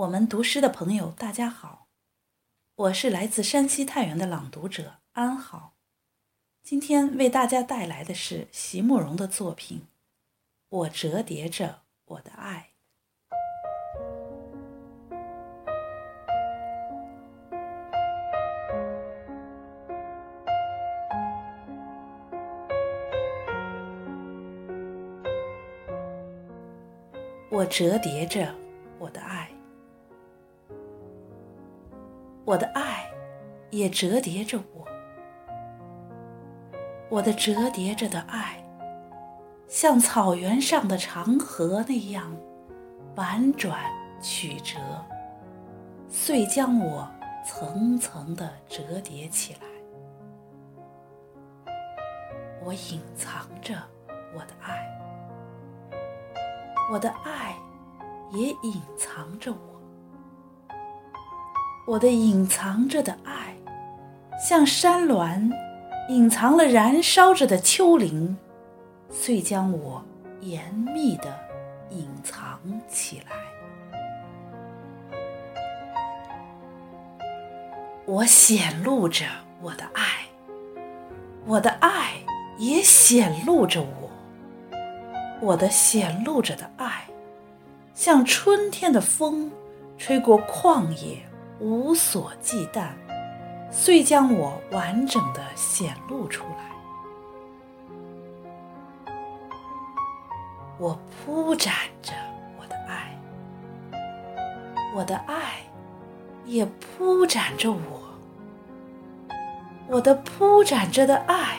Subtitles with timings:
[0.00, 1.88] 我们读诗的朋友，大家好，
[2.74, 5.74] 我是来自山西太原的朗读者安好，
[6.62, 9.80] 今天为大家带来的是席慕容的作品
[10.70, 12.68] 《我折叠着我的爱》。
[27.50, 28.54] 我折叠着
[32.50, 33.08] 我的爱
[33.70, 34.84] 也折叠着我。
[37.08, 38.60] 我的折叠着的爱，
[39.68, 42.36] 像草原上的长河那样
[43.14, 43.78] 婉转
[44.20, 44.80] 曲折，
[46.08, 47.08] 遂将我
[47.46, 49.60] 层层的折叠起来。
[52.64, 53.76] 我隐藏着
[54.34, 54.84] 我的爱。
[56.92, 57.54] 我的爱
[58.32, 59.69] 也隐藏着我，
[61.90, 63.52] 我的隐藏着的爱，
[64.40, 65.52] 像山峦
[66.08, 68.38] 隐藏了燃烧着的丘陵，
[69.10, 70.00] 遂将我
[70.40, 71.36] 严密的
[71.90, 73.34] 隐藏起来。
[78.06, 79.24] 我显露着
[79.60, 80.28] 我的爱，
[81.44, 82.12] 我的爱
[82.56, 84.08] 也显露着我。
[85.40, 87.08] 我的显露着的爱，
[87.96, 89.50] 像春天的风，
[89.98, 91.20] 吹过旷野，
[91.60, 92.88] 无所忌惮，
[93.70, 96.70] 遂将我完整的显露出来。
[100.78, 102.12] 我铺展着
[102.58, 103.14] 我的爱，
[104.96, 105.60] 我的爱
[106.46, 107.78] 也铺展着我。
[109.86, 111.58] 我的铺展着的爱，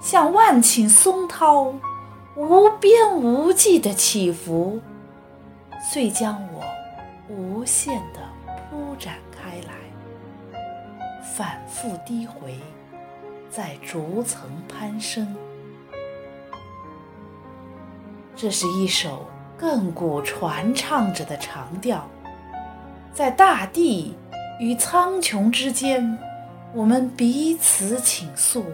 [0.00, 1.74] 像万顷松涛。
[2.36, 4.80] 无边无际的起伏，
[5.80, 6.64] 遂将我
[7.28, 8.23] 无限的
[8.74, 10.58] 铺展开来，
[11.22, 12.58] 反复低回，
[13.48, 15.32] 在逐层攀升。
[18.34, 22.04] 这是一首亘古传唱着的长调，
[23.12, 24.16] 在大地
[24.58, 26.18] 与苍穹之间，
[26.72, 28.64] 我们彼此倾诉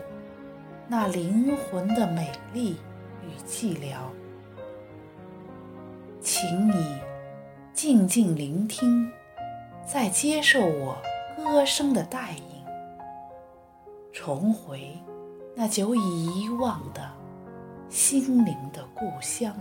[0.89, 2.79] 那灵魂的美丽。
[3.23, 3.97] 与寂寥，
[6.23, 6.97] 请你
[7.75, 9.13] 静静聆听，
[9.93, 10.97] 再接受我
[11.37, 12.65] 歌声的带引，
[14.13, 14.97] 重回
[15.57, 17.11] 那久已遗忘的
[17.89, 19.53] 心灵的故乡。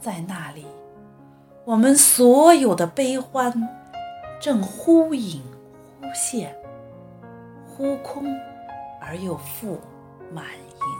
[0.00, 0.66] 在那里，
[1.64, 3.52] 我们所有的悲欢
[4.40, 5.40] 正忽隐
[6.00, 6.52] 忽现，
[7.64, 8.24] 忽空
[9.00, 9.78] 而又复
[10.32, 10.93] 满盈。